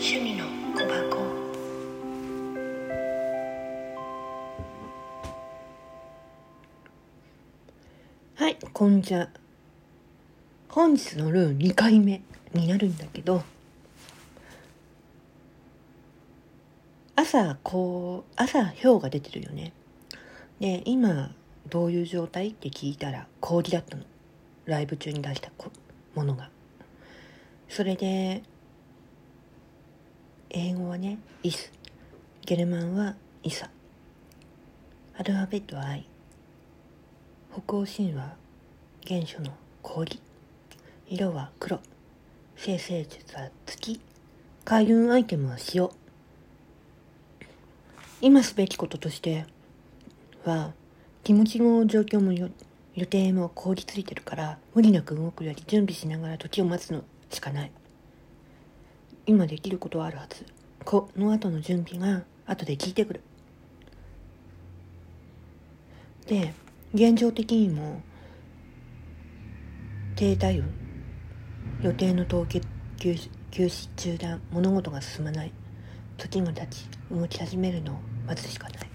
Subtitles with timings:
[0.00, 0.44] 趣味の
[0.76, 1.18] 小箱。
[8.36, 9.28] はいこんじゃ
[10.68, 12.22] 本日のルー2回目
[12.54, 13.42] になるんだけど
[17.16, 19.72] 朝こう朝氷が出てるよね。
[20.60, 21.32] で今
[21.68, 24.04] どういう状態って聞いたら氷だったの。
[24.64, 25.50] ライブ中に出した
[26.14, 26.50] ものが。
[27.68, 28.44] それで
[30.50, 31.70] 英語はね「イス」
[32.46, 33.70] ゲルマンは「イサ」
[35.18, 36.06] アルファベットは「愛」
[37.52, 38.34] 北欧神話
[39.06, 40.20] 原初の氷
[41.08, 41.80] 色は黒。
[42.56, 44.00] 生成術は月。
[44.64, 45.88] 開運アイテムは塩。
[48.20, 49.46] 今すべきこととして
[50.44, 50.72] は
[51.24, 57.70] 気持ちも状況も予定も凍りついてるから無理なく動くより準備しながら時を待つのしかない。
[59.28, 60.46] 今できることはあるはず。
[60.86, 63.20] この後の準備が後で聞いてくる。
[66.26, 66.54] で
[66.94, 68.00] 現状的にも
[70.16, 70.72] 低体運
[71.82, 73.12] 予定の凍結休
[73.52, 75.52] 止中断物事が進まない
[76.16, 78.88] 時が経ち動き始めるのを待つしかない。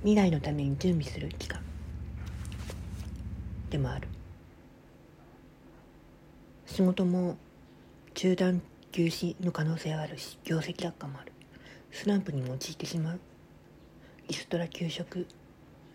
[0.00, 1.60] 未来のために準備する期間。
[3.70, 4.08] でもある。
[6.66, 7.36] 仕事も
[8.12, 8.60] 中断
[8.96, 11.30] 休止の可能性はあるし業績悪化もある。
[11.92, 13.20] スランプに陥ってしまう。
[14.26, 15.26] リストラ休職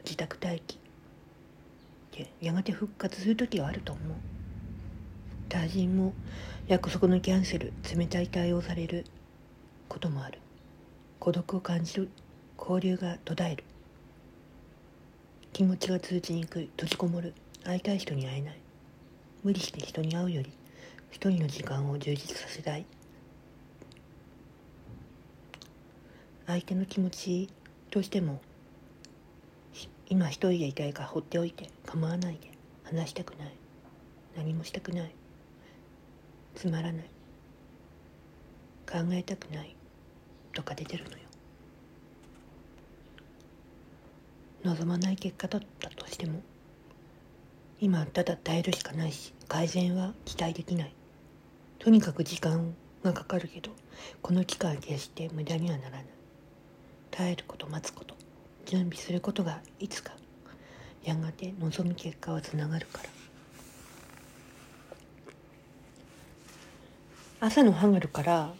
[0.05, 0.77] 自宅待機。
[2.15, 4.13] でやがて復活する時はあると思う。
[5.49, 6.13] 他人も
[6.67, 9.07] 約束のキャンセル冷たい対応される
[9.89, 10.37] こともある。
[11.17, 12.09] 孤独を感じる。
[12.55, 13.63] 交流が途絶える。
[15.53, 16.69] 気持ちが通じにくい。
[16.77, 17.33] 閉じこもる。
[17.63, 18.57] 会いたい人に会えない。
[19.43, 20.53] 無理して人に会うより
[21.11, 22.85] 一人の時間を充実させたい。
[26.47, 27.49] 相手の気持ち
[27.91, 28.41] としても
[30.09, 32.51] 今一人でいたいから放っておいて構わないで
[32.83, 33.53] 話したくない。
[34.35, 35.15] 何もしたくない。
[36.55, 37.05] つまらない。
[38.89, 39.75] 考えたくない。
[40.53, 41.17] とか出てるのよ。
[44.63, 46.41] 望まない結果だったとしても
[47.79, 50.93] 今ただ耐えるしかないし改善は期待できない。
[51.81, 53.71] とにかく時間がかかるけど
[54.21, 56.05] この期間は決して無駄にはならない。
[57.09, 58.15] 耐えること待つこと。
[58.67, 60.13] 準備することがいつか。
[61.03, 63.09] やがて望む結果はつながるから。
[67.39, 68.53] 朝のハンガルから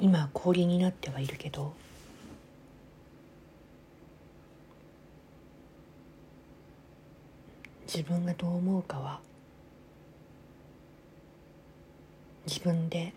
[0.00, 1.72] 今氷になってはいるけど
[7.86, 9.20] 自分がどう思うかは
[12.46, 13.12] 自分で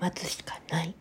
[0.00, 0.94] 待つしかない。